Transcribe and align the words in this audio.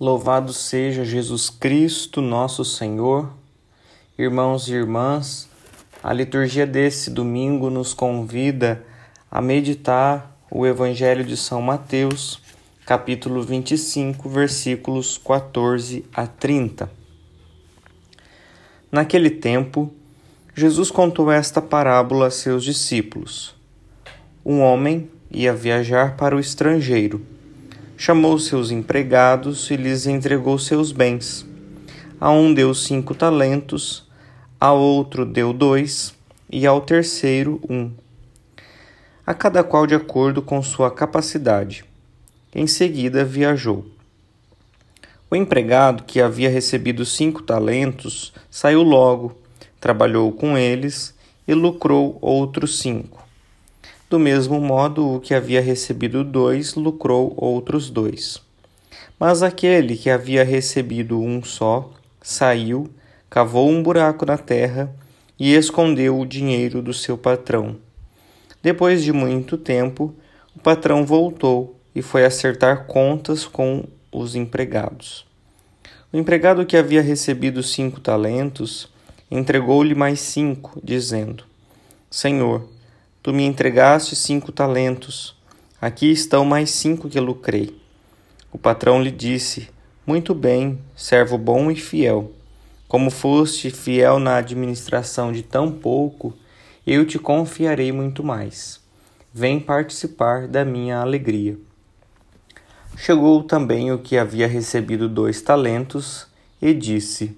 Louvado 0.00 0.50
seja 0.54 1.04
Jesus 1.04 1.50
Cristo, 1.50 2.22
nosso 2.22 2.64
Senhor. 2.64 3.30
Irmãos 4.18 4.66
e 4.66 4.72
irmãs, 4.72 5.46
a 6.02 6.10
liturgia 6.10 6.66
desse 6.66 7.10
domingo 7.10 7.68
nos 7.68 7.92
convida 7.92 8.82
a 9.30 9.42
meditar 9.42 10.34
o 10.50 10.66
Evangelho 10.66 11.22
de 11.22 11.36
São 11.36 11.60
Mateus, 11.60 12.40
capítulo 12.86 13.42
25, 13.42 14.26
versículos 14.26 15.18
14 15.18 16.06
a 16.14 16.26
30. 16.26 16.90
Naquele 18.90 19.28
tempo, 19.28 19.92
Jesus 20.54 20.90
contou 20.90 21.30
esta 21.30 21.60
parábola 21.60 22.28
a 22.28 22.30
seus 22.30 22.64
discípulos. 22.64 23.54
Um 24.42 24.60
homem 24.60 25.10
ia 25.30 25.52
viajar 25.52 26.16
para 26.16 26.34
o 26.34 26.40
estrangeiro 26.40 27.20
chamou 28.00 28.38
seus 28.38 28.70
empregados 28.70 29.70
e 29.70 29.76
lhes 29.76 30.06
entregou 30.06 30.58
seus 30.58 30.90
bens. 30.90 31.44
A 32.18 32.30
um 32.30 32.54
deu 32.54 32.72
cinco 32.72 33.14
talentos, 33.14 34.08
a 34.58 34.72
outro 34.72 35.26
deu 35.26 35.52
dois, 35.52 36.14
e 36.50 36.66
ao 36.66 36.80
terceiro 36.80 37.60
um. 37.68 37.90
A 39.26 39.34
cada 39.34 39.62
qual 39.62 39.86
de 39.86 39.94
acordo 39.94 40.40
com 40.40 40.62
sua 40.62 40.90
capacidade. 40.90 41.84
Em 42.54 42.66
seguida 42.66 43.22
viajou. 43.22 43.84
O 45.30 45.36
empregado, 45.36 46.04
que 46.04 46.22
havia 46.22 46.48
recebido 46.48 47.04
cinco 47.04 47.42
talentos, 47.42 48.32
saiu 48.50 48.82
logo, 48.82 49.36
trabalhou 49.78 50.32
com 50.32 50.56
eles 50.56 51.14
e 51.46 51.52
lucrou 51.52 52.16
outros 52.22 52.78
cinco. 52.78 53.22
Do 54.10 54.18
mesmo 54.18 54.60
modo, 54.60 55.08
o 55.08 55.20
que 55.20 55.32
havia 55.32 55.60
recebido 55.60 56.24
dois 56.24 56.74
lucrou 56.74 57.32
outros 57.36 57.88
dois. 57.88 58.42
Mas 59.20 59.40
aquele 59.40 59.96
que 59.96 60.10
havia 60.10 60.42
recebido 60.42 61.20
um 61.20 61.44
só 61.44 61.92
saiu, 62.20 62.90
cavou 63.30 63.70
um 63.70 63.80
buraco 63.80 64.26
na 64.26 64.36
terra 64.36 64.92
e 65.38 65.54
escondeu 65.54 66.18
o 66.18 66.26
dinheiro 66.26 66.82
do 66.82 66.92
seu 66.92 67.16
patrão. 67.16 67.76
Depois 68.60 69.04
de 69.04 69.12
muito 69.12 69.56
tempo, 69.56 70.12
o 70.56 70.58
patrão 70.58 71.06
voltou 71.06 71.78
e 71.94 72.02
foi 72.02 72.24
acertar 72.24 72.86
contas 72.86 73.44
com 73.44 73.84
os 74.10 74.34
empregados. 74.34 75.24
O 76.12 76.16
empregado 76.16 76.66
que 76.66 76.76
havia 76.76 77.00
recebido 77.00 77.62
cinco 77.62 78.00
talentos 78.00 78.90
entregou-lhe 79.30 79.94
mais 79.94 80.18
cinco, 80.18 80.80
dizendo: 80.82 81.44
Senhor, 82.10 82.68
Tu 83.22 83.34
me 83.34 83.44
entregaste 83.44 84.16
cinco 84.16 84.50
talentos. 84.50 85.36
Aqui 85.78 86.10
estão 86.10 86.42
mais 86.42 86.70
cinco 86.70 87.06
que 87.06 87.20
lucrei. 87.20 87.78
O 88.50 88.56
patrão 88.56 89.02
lhe 89.02 89.10
disse: 89.10 89.68
Muito 90.06 90.34
bem, 90.34 90.78
servo 90.96 91.36
bom 91.36 91.70
e 91.70 91.76
fiel. 91.76 92.32
Como 92.88 93.10
foste 93.10 93.68
fiel 93.70 94.18
na 94.18 94.36
administração 94.36 95.32
de 95.32 95.42
tão 95.42 95.70
pouco, 95.70 96.32
eu 96.86 97.04
te 97.04 97.18
confiarei 97.18 97.92
muito 97.92 98.24
mais. 98.24 98.80
Vem 99.34 99.60
participar 99.60 100.48
da 100.48 100.64
minha 100.64 101.00
alegria. 101.00 101.58
Chegou 102.96 103.42
também 103.42 103.92
o 103.92 103.98
que 103.98 104.16
havia 104.16 104.48
recebido 104.48 105.10
dois 105.10 105.42
talentos 105.42 106.26
e 106.60 106.72
disse: 106.72 107.36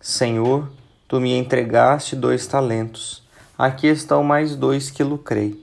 Senhor, 0.00 0.68
tu 1.06 1.20
me 1.20 1.38
entregaste 1.38 2.16
dois 2.16 2.48
talentos. 2.48 3.29
Aqui 3.62 3.88
estão 3.88 4.24
mais 4.24 4.56
dois 4.56 4.90
que 4.90 5.04
lucrei. 5.04 5.62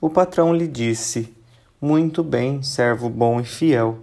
O 0.00 0.08
patrão 0.08 0.54
lhe 0.54 0.66
disse: 0.66 1.36
Muito 1.78 2.24
bem, 2.24 2.62
servo 2.62 3.10
bom 3.10 3.38
e 3.38 3.44
fiel. 3.44 3.98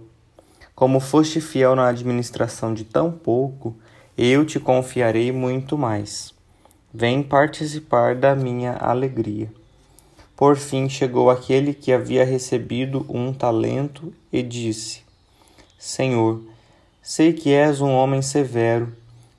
Como 0.72 1.00
foste 1.00 1.40
fiel 1.40 1.74
na 1.74 1.88
administração 1.88 2.72
de 2.72 2.84
tão 2.84 3.10
pouco, 3.10 3.74
eu 4.16 4.46
te 4.46 4.60
confiarei 4.60 5.32
muito 5.32 5.76
mais. 5.76 6.32
Vem 6.94 7.20
participar 7.20 8.14
da 8.14 8.36
minha 8.36 8.74
alegria. 8.74 9.52
Por 10.36 10.56
fim 10.56 10.88
chegou 10.88 11.28
aquele 11.28 11.74
que 11.74 11.92
havia 11.92 12.24
recebido 12.24 13.04
um 13.08 13.32
talento 13.32 14.12
e 14.32 14.44
disse: 14.44 15.02
Senhor, 15.76 16.40
sei 17.02 17.32
que 17.32 17.52
és 17.52 17.80
um 17.80 17.90
homem 17.90 18.22
severo, 18.22 18.92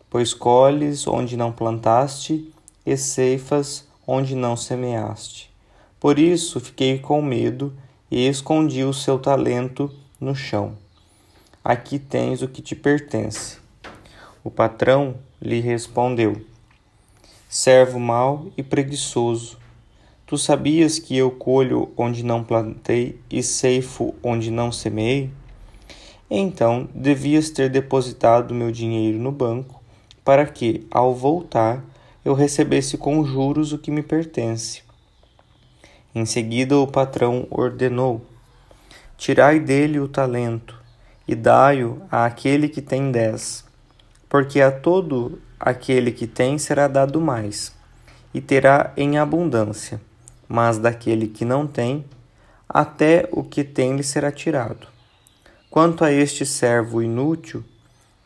pois 0.09 0.34
colhes 0.34 1.07
onde 1.07 1.38
não 1.38 1.50
plantaste 1.50 2.53
e 2.85 2.95
ceifas 2.97 3.88
onde 4.07 4.35
não 4.35 4.56
semeaste. 4.56 5.50
Por 6.00 6.17
isso 6.17 6.59
fiquei 6.59 6.97
com 6.97 7.22
medo 7.22 7.73
e 8.09 8.28
escondi 8.28 8.84
o 8.84 8.94
seu 8.94 9.19
talento 9.19 9.94
no 10.19 10.34
chão. 10.34 10.78
Aqui 11.63 12.00
tens 12.00 12.41
o 12.41 12.47
que 12.47 12.62
te 12.62 12.75
pertence. 12.75 13.57
O 14.44 14.50
patrão 14.50 15.16
lhe 15.41 15.59
respondeu: 15.59 16.41
Servo 17.47 18.00
mau 18.00 18.47
e 18.57 18.63
preguiçoso, 18.63 19.57
tu 20.25 20.38
sabias 20.38 20.97
que 20.97 21.18
eu 21.18 21.29
colho 21.31 21.91
onde 21.97 22.23
não 22.23 22.44
plantei 22.44 23.19
e 23.29 23.44
ceifo 23.44 24.16
onde 24.23 24.50
não 24.50 24.72
semeei? 24.72 25.29
Então 26.31 26.88
devias 26.94 27.50
ter 27.50 27.69
depositado 27.69 28.53
meu 28.53 28.72
dinheiro 28.72 29.18
no 29.18 29.31
banco, 29.31 29.81
para 30.23 30.45
que, 30.45 30.88
ao 30.91 31.13
voltar, 31.13 31.84
eu 32.24 32.34
recebesse 32.34 32.97
com 32.97 33.24
juros 33.24 33.72
o 33.72 33.78
que 33.78 33.90
me 33.90 34.03
pertence. 34.03 34.84
Em 36.13 36.25
seguida 36.25 36.78
o 36.78 36.88
patrão 36.88 37.47
ordenou: 37.50 38.25
Tirai 39.18 39.59
dele 39.59 40.00
o 40.00 40.07
talento 40.07 40.78
e 41.28 41.35
dai-o 41.35 42.02
àquele 42.12 42.68
que 42.68 42.81
tem 42.81 43.12
dez, 43.12 43.63
porque 44.28 44.59
a 44.62 44.72
todo 44.72 45.40
aquele 45.59 46.12
que 46.12 46.25
tem 46.25 46.57
será 46.57 46.88
dado 46.88 47.22
mais, 47.22 47.74
e 48.34 48.41
terá 48.41 48.91
em 48.97 49.18
abundância, 49.18 50.01
mas 50.47 50.78
daquele 50.78 51.28
que 51.28 51.46
não 51.46 51.68
tem, 51.68 52.06
até 52.68 53.30
o 53.31 53.44
que 53.44 53.63
tem 53.63 53.96
lhe 53.96 54.03
será 54.03 54.31
tirado. 54.31 54.88
Quanto 55.69 56.03
a 56.03 56.12
este 56.12 56.46
servo 56.46 57.01
inútil, 57.01 57.63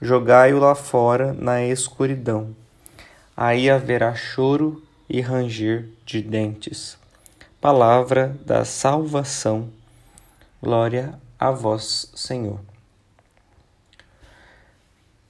jogai-o 0.02 0.60
lá 0.60 0.74
fora 0.74 1.34
na 1.34 1.64
escuridão 1.64 2.56
aí 3.36 3.70
haverá 3.70 4.14
choro 4.16 4.84
e 5.10 5.22
ranger 5.22 5.90
de 6.06 6.22
dentes. 6.22 6.98
Palavra 7.60 8.36
da 8.46 8.66
salvação. 8.66 9.70
Glória 10.62 11.20
a 11.40 11.52
vós, 11.52 12.12
Senhor. 12.16 12.60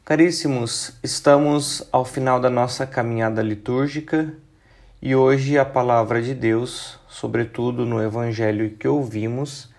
Caríssimos, 0.06 0.94
estamos 1.02 1.88
ao 1.92 2.04
final 2.04 2.40
da 2.40 2.50
nossa 2.50 2.86
caminhada 2.86 3.42
litúrgica 3.42 4.34
e 5.02 5.16
hoje 5.16 5.58
a 5.58 5.64
palavra 5.64 6.22
de 6.22 6.34
Deus, 6.34 7.00
sobretudo 7.08 7.86
no 7.86 8.02
evangelho 8.02 8.72
que 8.72 8.88
ouvimos, 8.88 9.70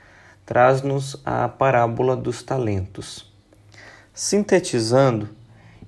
traz-nos 0.47 1.21
a 1.25 1.49
parábola 1.49 2.17
dos 2.17 2.43
talentos. 2.43 3.31
Sintetizando, 4.13 5.29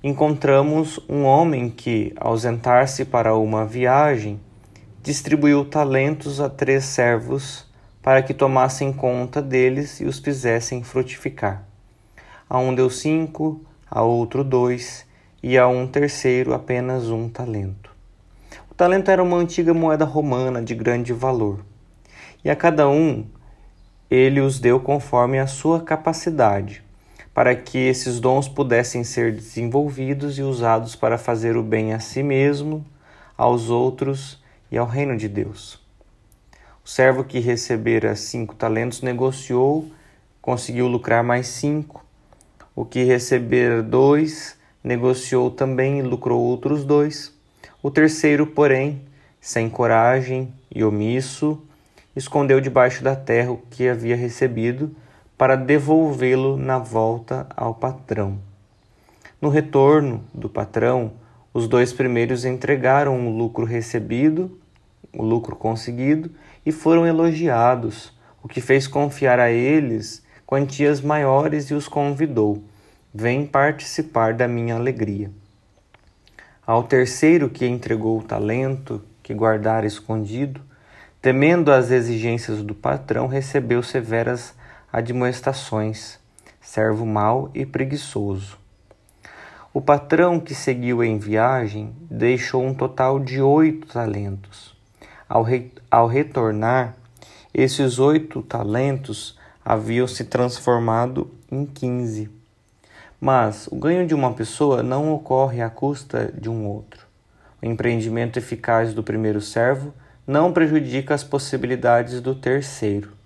encontramos 0.03 0.99
um 1.09 1.23
homem 1.23 1.69
que, 1.69 2.13
ausentar-se 2.17 3.03
para 3.03 3.35
uma 3.35 3.65
viagem, 3.65 4.39
distribuiu 5.01 5.65
talentos 5.65 6.39
a 6.39 6.49
três 6.49 6.85
servos 6.85 7.65
para 8.01 8.21
que 8.21 8.33
tomassem 8.33 8.93
conta 8.93 9.41
deles 9.41 9.99
e 9.99 10.05
os 10.05 10.19
fizessem 10.19 10.83
frutificar. 10.83 11.63
A 12.49 12.59
um 12.59 12.73
deu 12.73 12.89
cinco, 12.89 13.61
a 13.89 14.01
outro 14.01 14.43
dois 14.43 15.05
e 15.41 15.57
a 15.57 15.67
um 15.67 15.87
terceiro 15.87 16.53
apenas 16.53 17.09
um 17.09 17.27
talento. 17.27 17.91
O 18.69 18.75
talento 18.75 19.09
era 19.09 19.23
uma 19.23 19.37
antiga 19.37 19.73
moeda 19.73 20.05
romana 20.05 20.61
de 20.61 20.75
grande 20.75 21.11
valor, 21.11 21.65
e 22.45 22.49
a 22.49 22.55
cada 22.55 22.87
um 22.87 23.25
ele 24.09 24.39
os 24.39 24.59
deu 24.59 24.79
conforme 24.79 25.39
a 25.39 25.47
sua 25.47 25.81
capacidade 25.81 26.86
para 27.37 27.55
que 27.55 27.77
esses 27.77 28.19
dons 28.19 28.49
pudessem 28.49 29.03
ser 29.03 29.31
desenvolvidos 29.31 30.39
e 30.39 30.41
usados 30.41 30.95
para 30.95 31.19
fazer 31.19 31.55
o 31.55 31.61
bem 31.61 31.93
a 31.93 31.99
si 31.99 32.23
mesmo, 32.23 32.83
aos 33.37 33.69
outros 33.69 34.41
e 34.71 34.77
ao 34.79 34.87
reino 34.87 35.15
de 35.15 35.27
Deus. 35.27 35.79
O 36.83 36.89
servo 36.89 37.23
que 37.23 37.37
recebera 37.37 38.15
cinco 38.15 38.55
talentos 38.55 39.03
negociou, 39.03 39.85
conseguiu 40.41 40.87
lucrar 40.87 41.23
mais 41.23 41.45
cinco. 41.45 42.03
O 42.75 42.83
que 42.83 43.03
recebera 43.03 43.83
dois 43.83 44.57
negociou 44.83 45.51
também 45.51 45.99
e 45.99 46.01
lucrou 46.01 46.41
outros 46.41 46.83
dois. 46.83 47.31
O 47.83 47.91
terceiro, 47.91 48.47
porém, 48.47 49.03
sem 49.39 49.69
coragem 49.69 50.51
e 50.73 50.83
omisso, 50.83 51.61
escondeu 52.15 52.59
debaixo 52.59 53.03
da 53.03 53.15
terra 53.15 53.51
o 53.51 53.61
que 53.69 53.87
havia 53.87 54.15
recebido 54.15 54.91
para 55.37 55.55
devolvê-lo 55.55 56.57
na 56.57 56.79
volta 56.79 57.47
ao 57.55 57.75
patrão. 57.75 58.39
No 59.39 59.49
retorno 59.49 60.23
do 60.33 60.49
patrão, 60.49 61.13
os 61.53 61.67
dois 61.67 61.93
primeiros 61.93 62.43
entregaram 62.43 63.27
o 63.27 63.37
lucro 63.37 63.65
recebido, 63.65 64.59
o 65.13 65.23
lucro 65.23 65.55
conseguido, 65.55 66.31
e 66.65 66.71
foram 66.71 67.05
elogiados, 67.05 68.11
o 68.41 68.47
que 68.47 68.59
fez 68.59 68.87
confiar 68.87 69.39
a 69.39 69.51
eles 69.51 70.25
quantias 70.45 71.01
maiores 71.01 71.69
e 71.69 71.75
os 71.75 71.87
convidou: 71.87 72.63
vem 73.13 73.45
participar 73.45 74.33
da 74.33 74.47
minha 74.47 74.75
alegria. 74.75 75.29
Ao 76.65 76.83
terceiro 76.83 77.49
que 77.49 77.65
entregou 77.65 78.19
o 78.19 78.23
talento 78.23 79.01
que 79.21 79.33
guardara 79.33 79.85
escondido, 79.85 80.61
temendo 81.21 81.71
as 81.71 81.91
exigências 81.91 82.63
do 82.63 82.73
patrão, 82.73 83.27
recebeu 83.27 83.83
severas 83.83 84.53
admoestações, 84.91 86.17
servo 86.61 87.05
mau 87.05 87.51
e 87.53 87.65
preguiçoso. 87.65 88.57
O 89.73 89.81
patrão 89.81 90.39
que 90.39 90.55
seguiu 90.55 91.03
em 91.03 91.19
viagem 91.19 91.93
deixou 92.09 92.63
um 92.65 92.73
total 92.73 93.19
de 93.19 93.41
oito 93.41 93.87
talentos. 93.87 94.75
Ao, 95.29 95.43
re 95.43 95.71
ao 95.91 96.07
retornar, 96.07 96.95
esses 97.53 97.99
oito 97.99 98.41
talentos 98.41 99.37
haviam 99.63 100.07
se 100.07 100.23
transformado 100.23 101.29
em 101.51 101.65
quinze. 101.65 102.29
Mas 103.19 103.67
o 103.67 103.75
ganho 103.75 104.07
de 104.07 104.15
uma 104.15 104.33
pessoa 104.33 104.81
não 104.81 105.13
ocorre 105.13 105.61
à 105.61 105.69
custa 105.69 106.31
de 106.39 106.49
um 106.49 106.65
outro. 106.65 107.05
O 107.61 107.65
empreendimento 107.65 108.37
eficaz 108.39 108.93
do 108.93 109.03
primeiro 109.03 109.41
servo 109.41 109.93
não 110.25 110.53
prejudica 110.53 111.13
as 111.13 111.23
possibilidades 111.23 112.21
do 112.21 112.33
terceiro. 112.35 113.16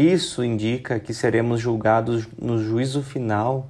Isso 0.00 0.42
indica 0.42 0.98
que 0.98 1.12
seremos 1.12 1.60
julgados 1.60 2.26
no 2.40 2.56
juízo 2.58 3.02
final 3.02 3.68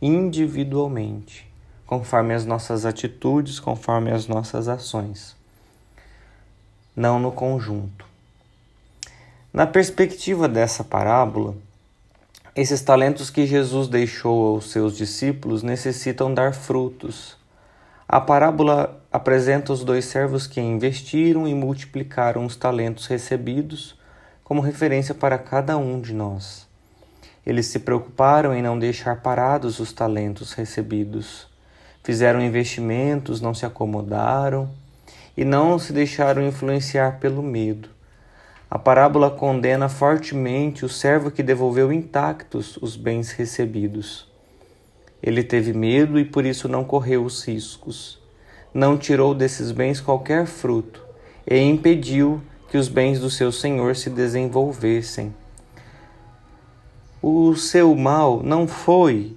individualmente, 0.00 1.44
conforme 1.84 2.32
as 2.32 2.46
nossas 2.46 2.86
atitudes, 2.86 3.58
conforme 3.58 4.12
as 4.12 4.28
nossas 4.28 4.68
ações, 4.68 5.34
não 6.94 7.18
no 7.18 7.32
conjunto. 7.32 8.06
Na 9.52 9.66
perspectiva 9.66 10.48
dessa 10.48 10.84
parábola, 10.84 11.56
esses 12.54 12.80
talentos 12.80 13.28
que 13.28 13.44
Jesus 13.44 13.88
deixou 13.88 14.54
aos 14.54 14.70
seus 14.70 14.96
discípulos 14.96 15.64
necessitam 15.64 16.32
dar 16.32 16.54
frutos. 16.54 17.36
A 18.06 18.20
parábola 18.20 19.02
apresenta 19.10 19.72
os 19.72 19.82
dois 19.82 20.04
servos 20.04 20.46
que 20.46 20.60
investiram 20.60 21.48
e 21.48 21.56
multiplicaram 21.56 22.46
os 22.46 22.54
talentos 22.54 23.08
recebidos 23.08 24.00
como 24.52 24.60
referência 24.60 25.14
para 25.14 25.38
cada 25.38 25.78
um 25.78 25.98
de 25.98 26.12
nós. 26.12 26.68
Eles 27.46 27.64
se 27.64 27.78
preocuparam 27.78 28.54
em 28.54 28.60
não 28.60 28.78
deixar 28.78 29.22
parados 29.22 29.80
os 29.80 29.94
talentos 29.94 30.52
recebidos. 30.52 31.48
Fizeram 32.04 32.38
investimentos, 32.38 33.40
não 33.40 33.54
se 33.54 33.64
acomodaram 33.64 34.68
e 35.34 35.42
não 35.42 35.78
se 35.78 35.90
deixaram 35.90 36.46
influenciar 36.46 37.18
pelo 37.18 37.42
medo. 37.42 37.88
A 38.70 38.78
parábola 38.78 39.30
condena 39.30 39.88
fortemente 39.88 40.84
o 40.84 40.88
servo 40.88 41.30
que 41.30 41.42
devolveu 41.42 41.90
intactos 41.90 42.76
os 42.76 42.94
bens 42.94 43.30
recebidos. 43.32 44.30
Ele 45.22 45.42
teve 45.42 45.72
medo 45.72 46.18
e 46.18 46.26
por 46.26 46.44
isso 46.44 46.68
não 46.68 46.84
correu 46.84 47.24
os 47.24 47.42
riscos. 47.42 48.20
Não 48.74 48.98
tirou 48.98 49.34
desses 49.34 49.72
bens 49.72 49.98
qualquer 49.98 50.44
fruto 50.44 51.02
e 51.50 51.58
impediu 51.58 52.42
que 52.72 52.78
os 52.78 52.88
bens 52.88 53.20
do 53.20 53.28
seu 53.28 53.52
senhor 53.52 53.94
se 53.94 54.08
desenvolvessem. 54.08 55.34
O 57.20 57.54
seu 57.54 57.94
mal 57.94 58.42
não 58.42 58.66
foi 58.66 59.36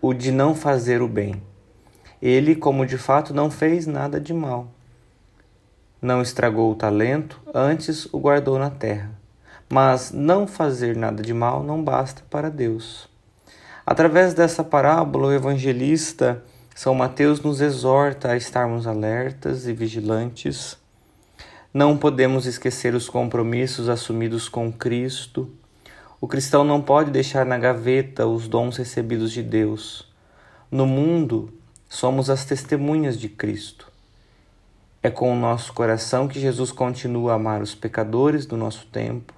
o 0.00 0.14
de 0.14 0.30
não 0.30 0.54
fazer 0.54 1.02
o 1.02 1.08
bem. 1.08 1.42
Ele, 2.22 2.54
como 2.54 2.86
de 2.86 2.96
fato, 2.96 3.34
não 3.34 3.50
fez 3.50 3.88
nada 3.88 4.20
de 4.20 4.32
mal. 4.32 4.68
Não 6.00 6.22
estragou 6.22 6.70
o 6.70 6.76
talento, 6.76 7.42
antes 7.52 8.06
o 8.12 8.20
guardou 8.20 8.56
na 8.56 8.70
terra. 8.70 9.10
Mas 9.68 10.12
não 10.12 10.46
fazer 10.46 10.94
nada 10.94 11.20
de 11.20 11.34
mal 11.34 11.64
não 11.64 11.82
basta 11.82 12.22
para 12.30 12.48
Deus. 12.48 13.08
Através 13.84 14.32
dessa 14.32 14.62
parábola, 14.62 15.26
o 15.26 15.32
evangelista 15.32 16.40
São 16.72 16.94
Mateus 16.94 17.40
nos 17.40 17.60
exorta 17.60 18.30
a 18.30 18.36
estarmos 18.36 18.86
alertas 18.86 19.66
e 19.66 19.72
vigilantes. 19.72 20.78
Não 21.78 21.96
podemos 21.96 22.44
esquecer 22.44 22.92
os 22.92 23.08
compromissos 23.08 23.88
assumidos 23.88 24.48
com 24.48 24.72
Cristo 24.72 25.48
o 26.20 26.26
cristão 26.26 26.64
não 26.64 26.82
pode 26.82 27.12
deixar 27.12 27.46
na 27.46 27.56
gaveta 27.56 28.26
os 28.26 28.48
dons 28.48 28.76
recebidos 28.76 29.30
de 29.30 29.40
Deus. 29.40 30.04
No 30.68 30.84
mundo, 30.84 31.52
somos 31.88 32.28
as 32.28 32.44
testemunhas 32.44 33.16
de 33.16 33.28
Cristo. 33.28 33.86
É 35.00 35.08
com 35.08 35.32
o 35.32 35.36
nosso 35.36 35.72
coração 35.72 36.26
que 36.26 36.40
Jesus 36.40 36.72
continua 36.72 37.30
a 37.30 37.34
amar 37.36 37.62
os 37.62 37.72
pecadores 37.72 38.46
do 38.46 38.56
nosso 38.56 38.86
tempo. 38.86 39.32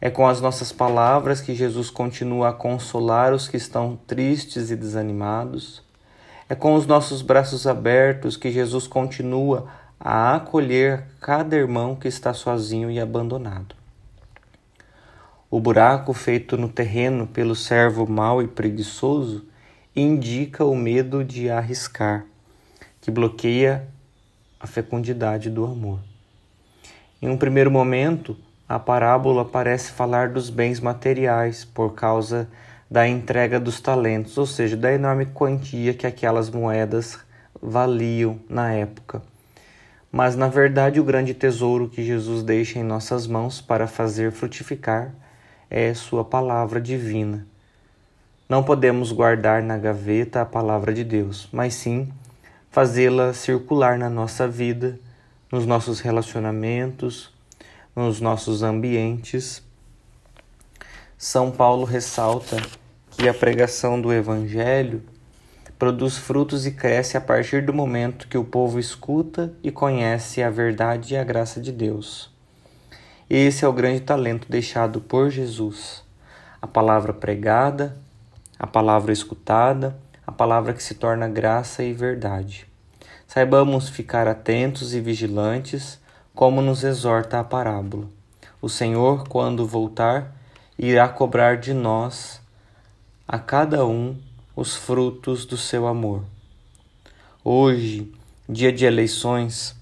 É 0.00 0.08
com 0.08 0.26
as 0.26 0.40
nossas 0.40 0.72
palavras 0.72 1.42
que 1.42 1.54
Jesus 1.54 1.90
continua 1.90 2.48
a 2.48 2.52
consolar 2.54 3.34
os 3.34 3.46
que 3.46 3.58
estão 3.58 3.98
tristes 4.06 4.70
e 4.70 4.76
desanimados. 4.76 5.82
É 6.48 6.54
com 6.54 6.74
os 6.74 6.86
nossos 6.86 7.20
braços 7.20 7.66
abertos 7.66 8.34
que 8.34 8.50
Jesus 8.50 8.86
continua 8.86 9.66
a 9.68 9.83
acolher 10.04 11.04
cada 11.18 11.56
irmão 11.56 11.96
que 11.96 12.06
está 12.06 12.34
sozinho 12.34 12.90
e 12.90 13.00
abandonado. 13.00 13.74
O 15.50 15.58
buraco 15.58 16.12
feito 16.12 16.58
no 16.58 16.68
terreno 16.68 17.26
pelo 17.26 17.56
servo 17.56 18.06
mau 18.06 18.42
e 18.42 18.46
preguiçoso 18.46 19.46
indica 19.96 20.64
o 20.64 20.76
medo 20.76 21.24
de 21.24 21.48
arriscar, 21.48 22.26
que 23.00 23.10
bloqueia 23.10 23.88
a 24.60 24.66
fecundidade 24.66 25.48
do 25.48 25.64
amor. 25.64 26.00
Em 27.22 27.28
um 27.28 27.38
primeiro 27.38 27.70
momento, 27.70 28.36
a 28.68 28.78
parábola 28.78 29.44
parece 29.44 29.92
falar 29.92 30.28
dos 30.28 30.50
bens 30.50 30.80
materiais 30.80 31.64
por 31.64 31.94
causa 31.94 32.46
da 32.90 33.08
entrega 33.08 33.58
dos 33.58 33.80
talentos, 33.80 34.36
ou 34.36 34.46
seja, 34.46 34.76
da 34.76 34.92
enorme 34.92 35.26
quantia 35.26 35.94
que 35.94 36.06
aquelas 36.06 36.50
moedas 36.50 37.18
valiam 37.62 38.38
na 38.48 38.72
época. 38.72 39.22
Mas, 40.16 40.36
na 40.36 40.46
verdade, 40.46 41.00
o 41.00 41.04
grande 41.04 41.34
tesouro 41.34 41.88
que 41.88 42.00
Jesus 42.00 42.44
deixa 42.44 42.78
em 42.78 42.84
nossas 42.84 43.26
mãos 43.26 43.60
para 43.60 43.88
fazer 43.88 44.30
frutificar 44.30 45.12
é 45.68 45.92
Sua 45.92 46.24
palavra 46.24 46.80
divina. 46.80 47.44
Não 48.48 48.62
podemos 48.62 49.10
guardar 49.10 49.60
na 49.60 49.76
gaveta 49.76 50.40
a 50.40 50.46
palavra 50.46 50.94
de 50.94 51.02
Deus, 51.02 51.48
mas 51.50 51.74
sim 51.74 52.12
fazê-la 52.70 53.32
circular 53.32 53.98
na 53.98 54.08
nossa 54.08 54.46
vida, 54.46 55.00
nos 55.50 55.66
nossos 55.66 55.98
relacionamentos, 55.98 57.32
nos 57.96 58.20
nossos 58.20 58.62
ambientes. 58.62 59.64
São 61.18 61.50
Paulo 61.50 61.82
ressalta 61.82 62.56
que 63.10 63.28
a 63.28 63.34
pregação 63.34 64.00
do 64.00 64.12
Evangelho 64.12 65.02
produz 65.84 66.16
frutos 66.16 66.64
e 66.64 66.70
cresce 66.70 67.14
a 67.14 67.20
partir 67.20 67.60
do 67.60 67.74
momento 67.74 68.26
que 68.26 68.38
o 68.38 68.44
povo 68.44 68.80
escuta 68.80 69.52
e 69.62 69.70
conhece 69.70 70.42
a 70.42 70.48
verdade 70.48 71.12
e 71.12 71.16
a 71.18 71.22
graça 71.22 71.60
de 71.60 71.70
Deus. 71.70 72.32
Esse 73.28 73.66
é 73.66 73.68
o 73.68 73.72
grande 73.74 74.00
talento 74.00 74.50
deixado 74.50 74.98
por 74.98 75.28
Jesus. 75.28 76.02
A 76.62 76.66
palavra 76.66 77.12
pregada, 77.12 77.98
a 78.58 78.66
palavra 78.66 79.12
escutada, 79.12 79.94
a 80.26 80.32
palavra 80.32 80.72
que 80.72 80.82
se 80.82 80.94
torna 80.94 81.28
graça 81.28 81.82
e 81.82 81.92
verdade. 81.92 82.66
Saibamos 83.26 83.90
ficar 83.90 84.26
atentos 84.26 84.94
e 84.94 85.02
vigilantes, 85.02 86.00
como 86.34 86.62
nos 86.62 86.82
exorta 86.82 87.38
a 87.38 87.44
parábola. 87.44 88.06
O 88.58 88.70
Senhor, 88.70 89.28
quando 89.28 89.66
voltar, 89.66 90.34
irá 90.78 91.06
cobrar 91.10 91.58
de 91.58 91.74
nós, 91.74 92.40
a 93.28 93.38
cada 93.38 93.84
um, 93.84 94.16
os 94.56 94.76
frutos 94.76 95.44
do 95.44 95.56
seu 95.56 95.86
amor. 95.86 96.24
Hoje, 97.42 98.12
dia 98.48 98.72
de 98.72 98.84
eleições, 98.84 99.74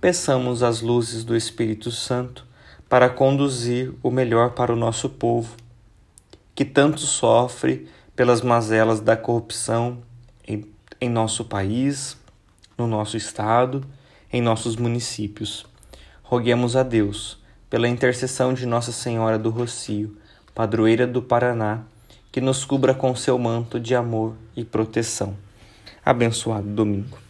peçamos 0.00 0.62
as 0.62 0.80
luzes 0.80 1.22
do 1.24 1.36
Espírito 1.36 1.90
Santo 1.90 2.44
para 2.88 3.08
conduzir 3.08 3.92
o 4.02 4.10
melhor 4.10 4.50
para 4.50 4.72
o 4.72 4.76
nosso 4.76 5.08
povo, 5.08 5.56
que 6.54 6.64
tanto 6.64 7.00
sofre 7.00 7.88
pelas 8.16 8.40
mazelas 8.40 9.00
da 9.00 9.16
corrupção 9.16 10.02
em, 10.46 10.64
em 11.00 11.08
nosso 11.08 11.44
país, 11.44 12.16
no 12.76 12.86
nosso 12.86 13.16
estado, 13.16 13.84
em 14.32 14.40
nossos 14.40 14.76
municípios. 14.76 15.66
Roguemos 16.22 16.74
a 16.74 16.82
Deus, 16.82 17.38
pela 17.70 17.88
intercessão 17.88 18.52
de 18.52 18.66
Nossa 18.66 18.90
Senhora 18.90 19.38
do 19.38 19.50
Rocio, 19.50 20.16
padroeira 20.54 21.06
do 21.06 21.22
Paraná, 21.22 21.84
que 22.36 22.40
nos 22.42 22.66
cubra 22.66 22.92
com 22.92 23.16
seu 23.16 23.38
manto 23.38 23.80
de 23.80 23.94
amor 23.94 24.34
e 24.54 24.62
proteção. 24.62 25.34
Abençoado 26.04 26.68
domingo. 26.68 27.25